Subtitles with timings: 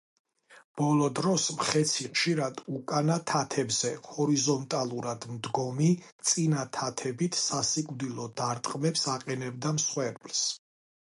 [0.79, 5.91] ბოლო დროს მხეცი ხშირად უკანა თათებზე ჰორიზონტალურად მდგომი,
[6.31, 10.43] წინა თათებით სასიკვდილო დარტყმებს აყენებდა მსხვერპლს.